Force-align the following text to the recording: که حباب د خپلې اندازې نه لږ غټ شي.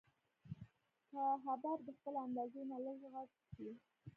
که 1.09 1.21
حباب 1.45 1.79
د 1.87 1.89
خپلې 1.97 2.17
اندازې 2.25 2.61
نه 2.71 2.77
لږ 2.85 2.99
غټ 3.13 3.31
شي. 3.53 3.69